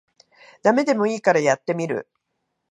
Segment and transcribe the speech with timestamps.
[0.63, 2.09] ダメでもいいからやってみる